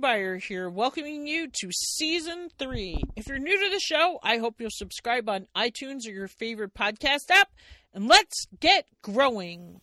[0.00, 3.02] Beyer here, welcoming you to season three.
[3.16, 6.72] If you're new to the show, I hope you'll subscribe on iTunes or your favorite
[6.72, 7.50] podcast app,
[7.92, 9.82] and let's get growing.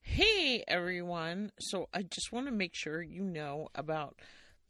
[0.00, 1.52] Hey everyone.
[1.60, 4.20] So I just want to make sure you know about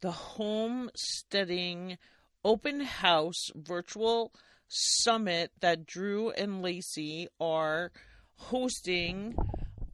[0.01, 1.97] the homesteading
[2.43, 4.33] open house virtual
[4.67, 7.91] summit that Drew and Lacey are
[8.37, 9.35] hosting.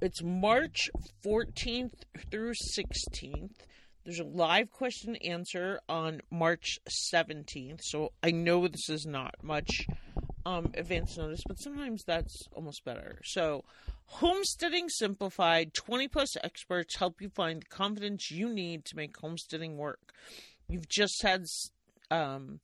[0.02, 0.90] It's March
[1.23, 1.94] 14th
[2.32, 3.52] through 16th.
[4.04, 6.80] There's a live question answer on March
[7.13, 7.82] 17th.
[7.84, 9.85] So I know this is not much
[10.46, 13.20] um, advance notice, but sometimes that's almost better.
[13.23, 13.63] So,
[14.05, 19.77] Homesteading Simplified 20 plus experts help you find the confidence you need to make homesteading
[19.77, 20.13] work.
[20.68, 21.46] You've just had
[22.10, 22.60] um,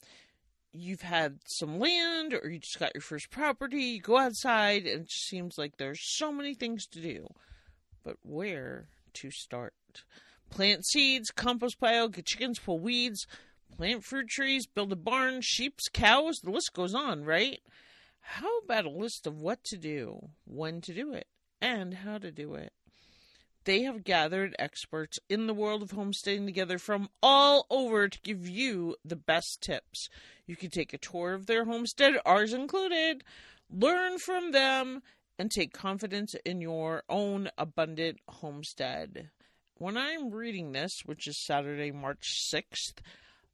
[0.79, 5.01] you've had some land or you just got your first property, you go outside and
[5.01, 7.27] it just seems like there's so many things to do.
[8.03, 9.73] But where to start?
[10.49, 13.27] Plant seeds, compost pile, get chickens, pull weeds,
[13.75, 17.59] plant fruit trees, build a barn, sheep's, cows, the list goes on, right?
[18.21, 21.27] How about a list of what to do, when to do it,
[21.61, 22.73] and how to do it?
[23.67, 28.47] They have gathered experts in the world of homesteading together from all over to give
[28.47, 30.07] you the best tips.
[30.45, 33.25] You can take a tour of their homestead, ours included,
[33.69, 35.03] learn from them,
[35.37, 39.31] and take confidence in your own abundant homestead.
[39.73, 42.99] When I'm reading this, which is Saturday, March 6th,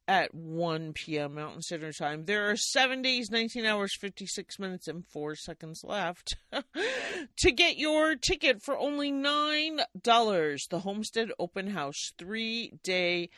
[0.06, 1.34] at 1 p.m.
[1.34, 2.24] Mountain Standard Time.
[2.24, 6.36] There are seven days, 19 hours, 56 minutes, and four seconds left
[7.38, 10.68] to get your ticket for only $9.
[10.70, 13.30] The Homestead Open House three day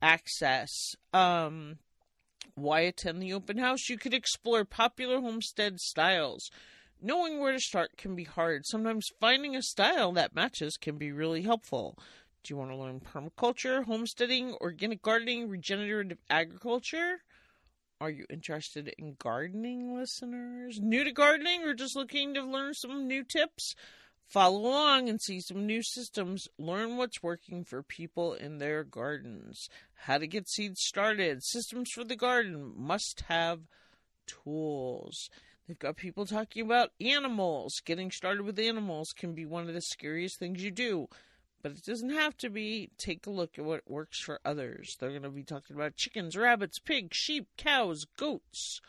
[0.00, 0.94] access.
[1.12, 1.78] Um,
[2.54, 3.88] why attend the open house?
[3.88, 6.50] You could explore popular homestead styles.
[7.04, 8.64] Knowing where to start can be hard.
[8.64, 11.98] Sometimes finding a style that matches can be really helpful.
[12.44, 17.18] Do you want to learn permaculture, homesteading, organic gardening, regenerative agriculture?
[18.00, 20.80] Are you interested in gardening, listeners?
[20.82, 23.76] New to gardening or just looking to learn some new tips?
[24.26, 26.48] Follow along and see some new systems.
[26.58, 29.68] Learn what's working for people in their gardens.
[29.94, 31.44] How to get seeds started.
[31.44, 32.72] Systems for the garden.
[32.76, 33.60] Must have
[34.26, 35.30] tools.
[35.68, 37.80] They've got people talking about animals.
[37.84, 41.06] Getting started with animals can be one of the scariest things you do
[41.62, 42.90] but it doesn't have to be.
[42.98, 44.96] Take a look at what works for others.
[44.98, 48.80] They're going to be talking about chickens, rabbits, pigs, sheep, cows, goats.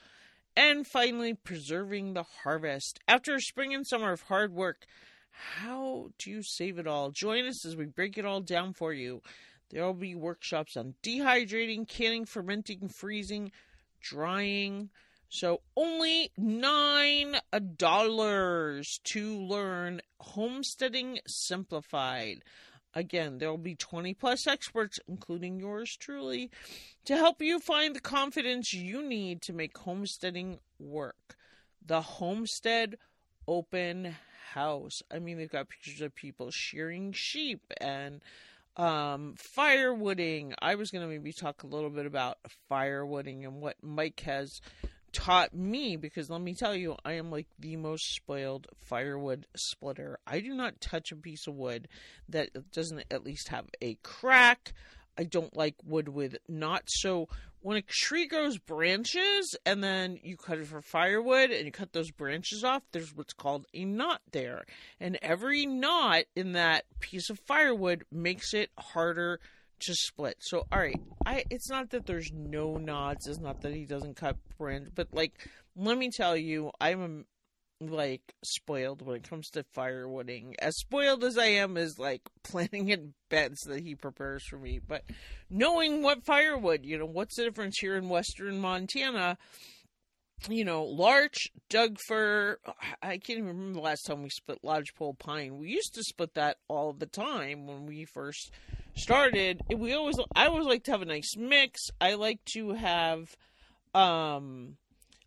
[0.56, 3.00] And finally, preserving the harvest.
[3.08, 4.86] After a spring and summer of hard work,
[5.32, 7.10] how do you save it all?
[7.12, 9.22] Join us as we break it all down for you.
[9.70, 13.52] There will be workshops on dehydrating, canning, fermenting, freezing,
[14.00, 14.90] drying.
[15.34, 17.38] So only nine
[17.76, 22.44] dollars to learn homesteading simplified.
[22.94, 26.52] Again, there will be 20 plus experts, including yours truly,
[27.06, 31.36] to help you find the confidence you need to make homesteading work.
[31.84, 33.00] The Homestead
[33.48, 34.16] Open
[34.52, 35.02] House.
[35.12, 38.22] I mean, they've got pictures of people shearing sheep and
[38.78, 40.54] um, firewooding.
[40.62, 42.38] I was going to maybe talk a little bit about
[42.72, 44.62] firewooding and what Mike has
[45.14, 50.20] taught me because let me tell you, I am like the most spoiled firewood splitter.
[50.28, 51.88] I do not touch a piece of wood
[52.30, 54.74] that doesn't at least have a crack.
[55.18, 57.00] I don't like wood with knots.
[57.02, 57.30] So
[57.62, 61.94] when a tree grows branches and then you cut it for firewood and you cut
[61.94, 64.66] those branches off, there's what's called a knot there.
[65.00, 69.40] And every knot in that piece of firewood makes it harder
[69.82, 70.38] to split.
[70.40, 73.28] So all right, I it's not that there's no knots.
[73.28, 75.34] It's not that he doesn't cut branch, but like
[75.76, 77.26] let me tell you, I'm um,
[77.80, 80.54] like spoiled when it comes to firewooding.
[80.60, 84.80] As spoiled as I am is like planning in beds that he prepares for me,
[84.86, 85.04] but
[85.50, 89.38] knowing what firewood, you know, what's the difference here in western Montana?
[90.50, 91.38] You know, larch,
[91.70, 92.58] Doug fir.
[93.02, 95.58] I can't even remember the last time we split lodgepole pine.
[95.58, 98.52] We used to split that all the time when we first
[98.96, 101.90] started, we always I always like to have a nice mix.
[102.00, 103.36] I like to have
[103.94, 104.78] um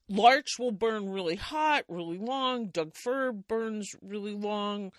[0.09, 2.69] larch will burn really hot, really long.
[2.69, 4.93] Doug fir burns really long,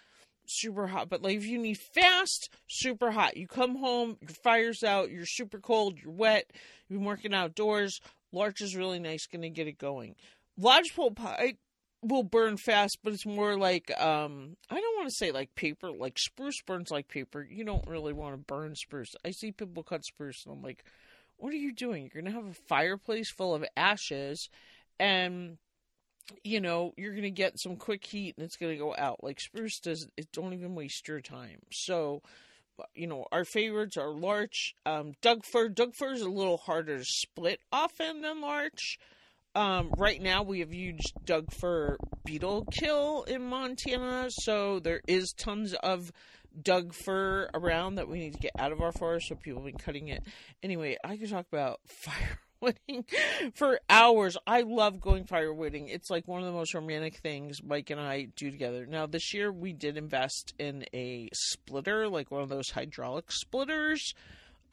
[0.46, 1.10] super hot.
[1.10, 3.38] But like if you need fast, super hot.
[3.38, 6.52] You come home, your fire's out, you're super cold, you're wet,
[6.88, 8.00] you've been working outdoors.
[8.32, 10.16] Larch is really nice, gonna get it going.
[10.58, 11.58] Lodgepole pine
[12.02, 15.92] will burn fast, but it's more like um I don't want to say like paper,
[15.92, 17.46] like spruce burns like paper.
[17.50, 19.16] You don't really want to burn spruce.
[19.26, 20.84] I see people cut spruce and I'm like,
[21.38, 22.10] what are you doing?
[22.14, 24.50] You're gonna have a fireplace full of ashes
[25.00, 25.58] and
[26.44, 29.24] you know, you're to get some quick heat and it's to go out.
[29.24, 31.60] Like spruce does, it don't even waste your time.
[31.72, 32.22] So,
[32.94, 35.70] you know, our favorites are larch, um, Doug fir.
[35.70, 39.00] Doug fir is a little harder to split often than larch.
[39.58, 45.34] Um, right now, we have huge Doug fir beetle kill in Montana, so there is
[45.36, 46.12] tons of
[46.62, 49.30] Doug fir around that we need to get out of our forest.
[49.30, 50.22] So people have been cutting it.
[50.62, 53.04] Anyway, I could talk about fire firewooding
[53.56, 54.38] for hours.
[54.46, 55.90] I love going firewooding.
[55.90, 58.86] It's like one of the most romantic things Mike and I do together.
[58.86, 64.14] Now, this year we did invest in a splitter, like one of those hydraulic splitters.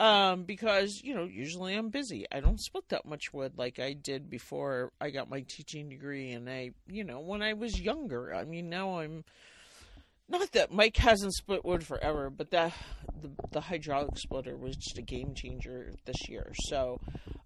[0.00, 2.26] Um, because, you know, usually I'm busy.
[2.32, 6.32] I don't split that much wood like I did before I got my teaching degree
[6.32, 8.34] and I, you know, when I was younger.
[8.34, 9.24] I mean, now I'm
[10.28, 12.72] not that Mike hasn't split wood forever, but that
[13.20, 16.52] the, the hydraulic splitter was just a game changer this year.
[16.54, 17.00] So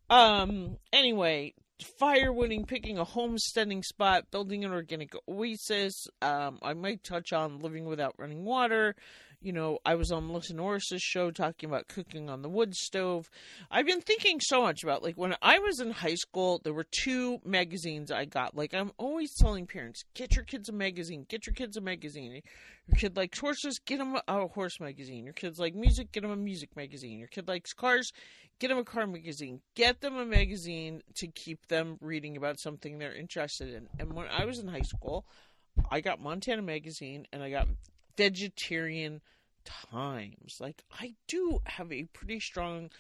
[0.09, 1.55] um, anyway,
[2.01, 6.09] firewooding, picking a homesteading spot, building an organic oasis.
[6.23, 8.95] Um, I might touch on living without running water,
[9.41, 13.31] you know, I was on Melissa Norris's show talking about cooking on the wood stove.
[13.71, 16.87] I've been thinking so much about like when I was in high school, there were
[16.91, 18.57] two magazines I got.
[18.57, 22.43] Like I'm always telling parents, get your kids a magazine, get your kids a magazine.
[22.89, 25.25] Your kid likes horses, get them a horse magazine.
[25.25, 27.19] Your kids like music, get them a music magazine.
[27.19, 28.11] Your kid likes cars,
[28.59, 29.61] get them a car magazine.
[29.77, 33.89] Get them a magazine to keep them reading about something they're interested in.
[34.01, 35.27] And when I was in high school,
[35.91, 37.69] I got Montana magazine and I got
[38.19, 39.23] vegetarian
[39.65, 40.59] times.
[40.61, 42.91] Like, I do have a pretty strong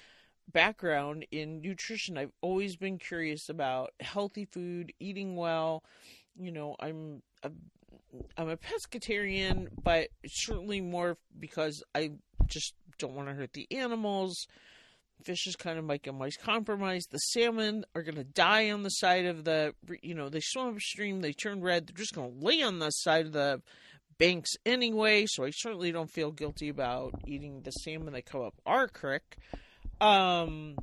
[0.50, 2.16] background in nutrition.
[2.16, 5.82] I've always been curious about healthy food, eating well.
[6.38, 7.50] You know, I'm a,
[8.36, 12.12] I'm a pescatarian, but certainly more because I
[12.46, 14.46] just don't want to hurt the animals.
[15.24, 17.04] Fish is kind of like a nice compromise.
[17.10, 20.68] The salmon are going to die on the side of the, you know, they swim
[20.68, 23.60] upstream, they turn red, they're just going to lay on the side of the
[24.18, 28.54] banks anyway, so I certainly don't feel guilty about eating the salmon that come up
[28.66, 29.36] our creek.
[30.00, 30.76] Um,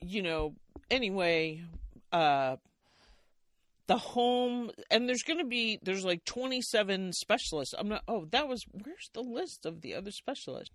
[0.00, 0.54] you know,
[0.90, 1.62] anyway,
[2.12, 2.56] uh,
[3.86, 7.74] the home and there's going to be there's like 27 specialists.
[7.76, 8.02] I'm not.
[8.06, 10.74] Oh, that was where's the list of the other specialists?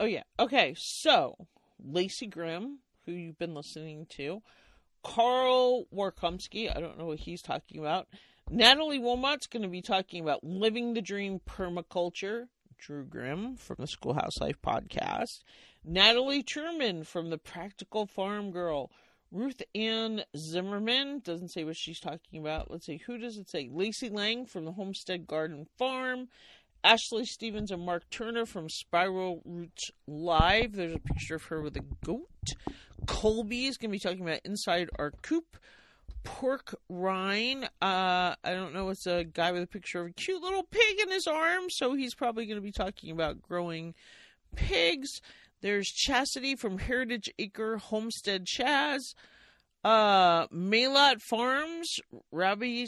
[0.00, 0.22] Oh yeah.
[0.38, 1.36] Okay, so
[1.84, 4.42] Lacey Grimm, who you've been listening to,
[5.04, 6.74] Carl Warkomsky.
[6.74, 8.08] I don't know what he's talking about.
[8.50, 12.46] Natalie Wilmot's going to be talking about living the dream permaculture.
[12.78, 15.42] Drew Grimm from the Schoolhouse Life podcast.
[15.84, 18.90] Natalie Truman from the Practical Farm Girl.
[19.30, 22.70] Ruth Ann Zimmerman doesn't say what she's talking about.
[22.70, 23.70] Let's see, who does it say?
[23.72, 26.28] Lacey Lang from the Homestead Garden Farm.
[26.84, 30.72] Ashley Stevens and Mark Turner from Spiral Roots Live.
[30.72, 32.28] There's a picture of her with a goat.
[33.06, 35.56] Colby is going to be talking about Inside Our Coop
[36.24, 37.64] pork rind.
[37.80, 38.88] Uh, I don't know.
[38.90, 41.94] It's a guy with a picture of a cute little pig in his arm, so
[41.94, 43.94] he's probably going to be talking about growing
[44.54, 45.20] pigs.
[45.60, 49.14] There's Chastity from Heritage Acre Homestead Chaz.
[49.84, 51.98] Uh, Maylot Farms,
[52.30, 52.86] Rabbi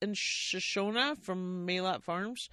[0.00, 2.48] and Shoshona from Maylot Farms.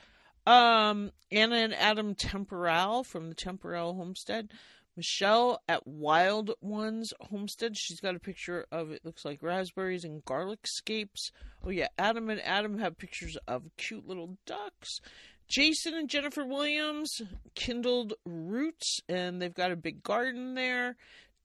[0.45, 4.51] Um, Anna and Adam Temporal from the Temporal Homestead.
[4.95, 7.75] Michelle at Wild Ones Homestead.
[7.75, 11.31] She's got a picture of it looks like raspberries and garlic scapes.
[11.65, 14.99] Oh yeah, Adam and Adam have pictures of cute little ducks.
[15.47, 17.21] Jason and Jennifer Williams
[17.55, 20.95] kindled roots and they've got a big garden there.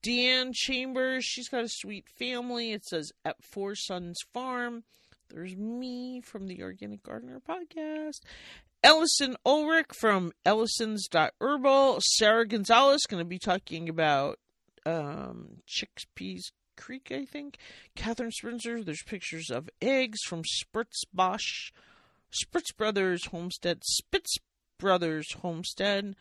[0.03, 2.73] Deanne Chambers, she's got a sweet family.
[2.73, 4.85] It says at Four Sons Farm.
[5.31, 8.21] There's me from the Organic Gardener podcast.
[8.83, 11.99] Ellison Ulrich from Ellison's.herbal.
[12.01, 14.39] Sarah Gonzalez going to be talking about
[14.87, 17.59] um, Chickpeas Creek, I think.
[17.95, 21.73] Catherine Spencer, there's pictures of eggs from Spritz Bosch,
[22.33, 24.37] Spritz Brothers Homestead, Spitz
[24.79, 26.15] Brothers Homestead.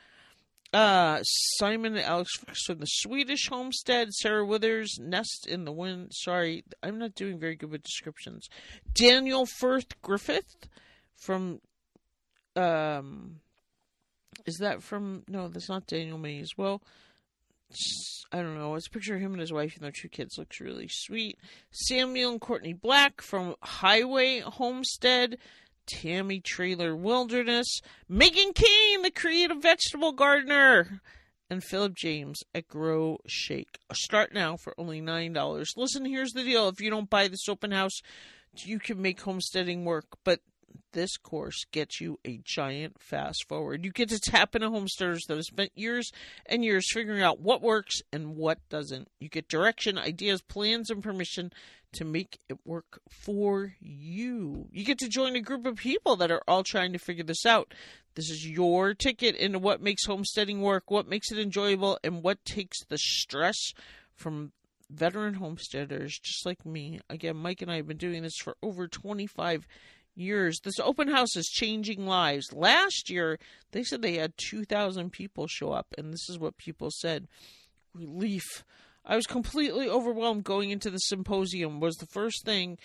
[0.73, 2.31] Uh, Simon and Alex
[2.65, 6.11] from the Swedish Homestead, Sarah Withers, Nest in the Wind.
[6.13, 8.47] Sorry, I'm not doing very good with descriptions.
[8.93, 10.67] Daniel Firth Griffith
[11.15, 11.61] from
[12.55, 13.39] um
[14.45, 16.81] is that from no that's not daniel mays well.
[18.31, 18.75] I don't know.
[18.75, 20.37] It's a picture of him and his wife and their two kids.
[20.37, 21.37] Looks really sweet.
[21.71, 25.37] Samuel and courtney black from highway homestead
[25.87, 31.01] tammy trailer wilderness megan kane the creative vegetable gardener
[31.49, 33.79] and Philip James at Grow Shake.
[33.93, 35.77] Start now for only $9.
[35.77, 36.67] Listen, here's the deal.
[36.67, 38.01] If you don't buy this open house,
[38.53, 40.41] you can make homesteading work, but
[40.93, 43.85] this course gets you a giant fast forward.
[43.85, 46.11] You get to tap into homesteaders that have spent years
[46.45, 49.07] and years figuring out what works and what doesn't.
[49.19, 51.51] You get direction, ideas, plans, and permission
[51.93, 54.67] to make it work for you.
[54.71, 57.45] You get to join a group of people that are all trying to figure this
[57.45, 57.73] out.
[58.15, 62.43] This is your ticket into what makes homesteading work, what makes it enjoyable, and what
[62.43, 63.73] takes the stress
[64.15, 64.51] from
[64.89, 66.99] veteran homesteaders just like me.
[67.09, 69.67] Again, Mike and I have been doing this for over 25
[70.17, 70.59] years.
[70.63, 72.51] This open house is changing lives.
[72.53, 73.39] Last year,
[73.71, 77.27] they said they had 2,000 people show up, and this is what people said
[77.93, 78.63] relief.
[79.05, 82.77] I was completely overwhelmed going into the symposium was the first thing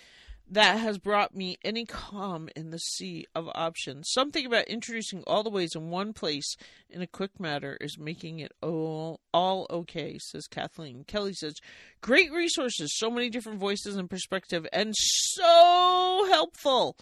[0.49, 4.09] that has brought me any calm in the sea of options.
[4.11, 6.55] Something about introducing all the ways in one place
[6.89, 11.05] in a quick matter is making it all all okay, says Kathleen.
[11.05, 11.55] Kelly says,
[12.01, 16.97] Great resources, so many different voices and perspective, and so helpful.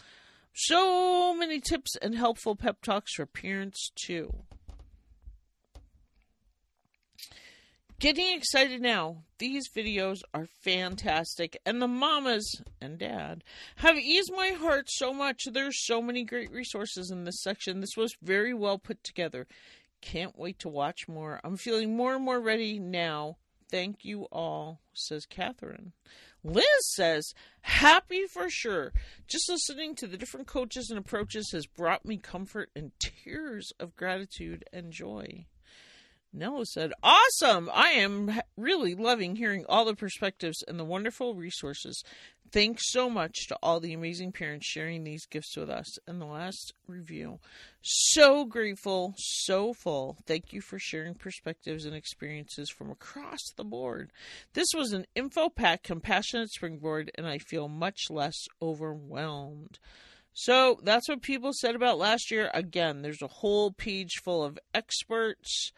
[0.53, 4.43] So many tips and helpful pep talks for parents too.
[7.99, 9.25] Getting excited now.
[9.37, 13.43] These videos are fantastic, and the mamas and dad
[13.75, 15.43] have eased my heart so much.
[15.45, 17.79] There's so many great resources in this section.
[17.79, 19.45] This was very well put together.
[20.01, 21.39] Can't wait to watch more.
[21.43, 23.37] I'm feeling more and more ready now.
[23.69, 25.93] Thank you all, says Catherine.
[26.43, 28.93] Liz says, happy for sure.
[29.27, 33.95] Just listening to the different coaches and approaches has brought me comfort and tears of
[33.95, 35.45] gratitude and joy.
[36.33, 37.69] Nella said, Awesome!
[37.73, 42.03] I am really loving hearing all the perspectives and the wonderful resources.
[42.51, 45.97] Thanks so much to all the amazing parents sharing these gifts with us.
[46.05, 47.39] And the last review.
[47.81, 50.17] So grateful, so full.
[50.27, 54.11] Thank you for sharing perspectives and experiences from across the board.
[54.53, 59.79] This was an info packed, compassionate springboard, and I feel much less overwhelmed.
[60.33, 62.51] So that's what people said about last year.
[62.53, 65.71] Again, there's a whole page full of experts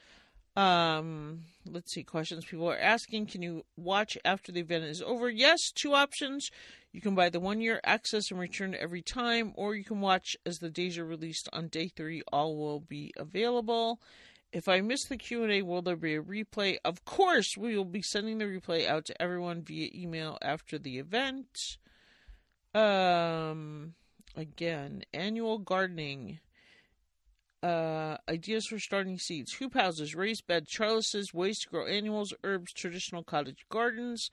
[0.56, 3.26] um, let's see, questions people are asking.
[3.28, 5.30] Can you watch after the event is over?
[5.30, 6.50] Yes, two options.
[6.92, 10.38] You can buy the one year access and return every time, or you can watch
[10.46, 12.22] as the days are released on day three.
[12.32, 14.00] All will be available.
[14.52, 16.78] If I miss the Q&A, will there be a replay?
[16.86, 21.00] Of course, we will be sending the replay out to everyone via email after the
[21.00, 21.78] event.
[22.76, 23.96] Um,
[24.36, 26.40] again, annual gardening
[27.64, 32.74] uh, ideas for starting seeds, hoop houses, raised bed trellises, ways to grow annuals, herbs,
[32.74, 34.30] traditional cottage gardens,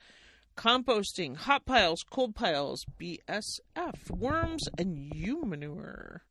[0.57, 6.23] composting, hot piles, cold piles, BSF, worms, and U manure.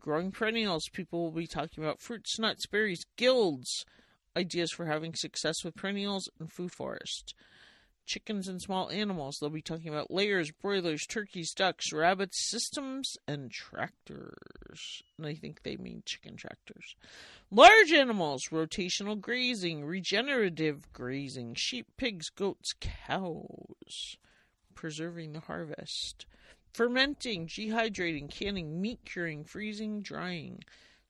[0.00, 3.84] Growing perennials, people will be talking about fruits, nuts, berries, guilds,
[4.36, 7.34] ideas for having success with perennials, and food forest
[8.06, 9.38] chickens and small animals.
[9.38, 15.02] They'll be talking about layers, broilers, turkeys, ducks, rabbits, systems, and tractors.
[15.18, 16.96] And I think they mean chicken tractors.
[17.50, 24.16] Large animals, rotational grazing, regenerative grazing, sheep, pigs, goats, cows,
[24.74, 26.26] preserving the harvest,
[26.72, 30.60] fermenting, dehydrating, canning, meat curing, freezing, drying.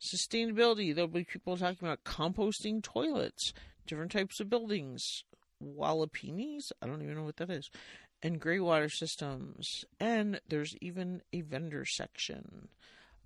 [0.00, 3.54] Sustainability, there'll be people talking about composting toilets,
[3.86, 5.22] different types of buildings,
[5.62, 6.72] Walipinis.
[6.80, 7.70] I don't even know what that is.
[8.22, 9.84] And gray water systems.
[9.98, 12.68] And there's even a vendor section.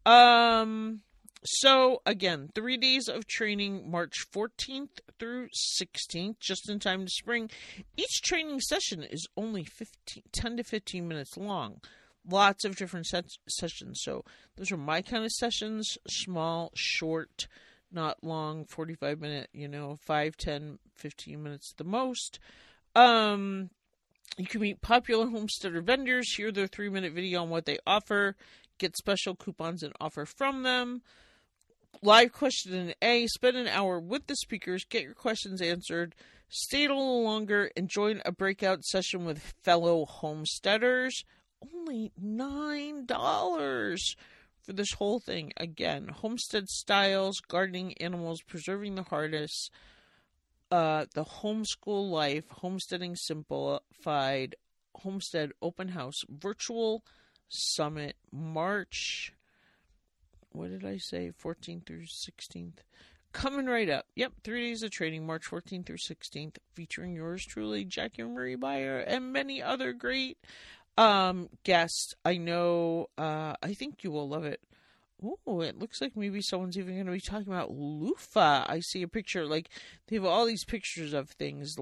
[0.05, 1.03] Um
[1.45, 5.49] so again, three days of training, March 14th through
[5.81, 7.51] 16th, just in time to spring.
[7.97, 11.81] Each training session is only 15, 10 to 15 minutes long.
[12.29, 14.01] Lots of different set- sessions.
[14.03, 14.25] So
[14.57, 17.47] those are my kind of sessions, small, short,
[17.93, 22.39] not long 45 minute you know 5 10 15 minutes at the most.
[22.95, 23.71] Um
[24.39, 28.37] you can meet popular homesteader vendors hear their three minute video on what they offer
[28.79, 31.03] get special coupons and offer from them.
[32.03, 36.15] Live question and a spend an hour with the speakers get your questions answered
[36.49, 41.25] stay a little longer and join a breakout session with fellow homesteaders.
[41.63, 44.17] Only nine dollars
[44.67, 45.53] for this whole thing.
[45.57, 49.71] Again, homestead styles, gardening, animals, preserving the harness,
[50.71, 54.57] uh, the homeschool life, homesteading simplified,
[54.97, 57.05] homestead open house, virtual
[57.49, 59.33] summit, March.
[60.51, 61.31] What did I say?
[61.43, 62.79] 14th through 16th.
[63.33, 64.07] Coming right up.
[64.17, 68.99] Yep, three days of training, March 14th through 16th, featuring yours truly, Jackie Marie Beyer,
[68.99, 70.39] and many other great
[70.97, 72.15] um, guest.
[72.25, 73.09] I know.
[73.19, 74.61] Uh, I think you will love it.
[75.47, 78.67] Oh, it looks like maybe someone's even going to be talking about loofah.
[78.69, 79.47] I see a picture.
[79.47, 79.71] Like
[80.07, 81.79] they have all these pictures of things,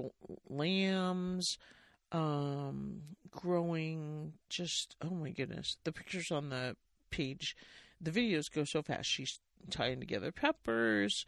[0.49, 1.57] lambs,
[2.11, 4.33] um, growing.
[4.49, 6.77] Just oh my goodness, the pictures on the
[7.09, 7.57] page,
[7.99, 9.09] the videos go so fast.
[9.09, 11.25] She's tying together peppers.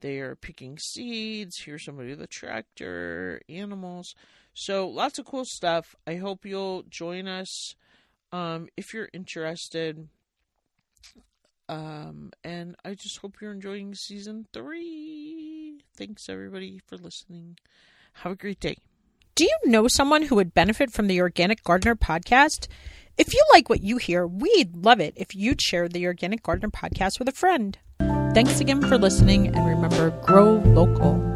[0.00, 1.58] They are picking seeds.
[1.58, 4.14] Here's somebody with a tractor, animals.
[4.58, 5.94] So lots of cool stuff.
[6.06, 7.76] I hope you'll join us
[8.32, 10.08] um, if you're interested.
[11.68, 15.82] Um, and I just hope you're enjoying season three.
[15.94, 17.58] Thanks everybody for listening.
[18.14, 18.78] Have a great day.
[19.34, 22.66] Do you know someone who would benefit from the Organic Gardener podcast?
[23.18, 26.70] If you like what you hear, we'd love it if you'd share the Organic Gardener
[26.70, 27.76] podcast with a friend.
[27.98, 31.35] Thanks again for listening, and remember grow local.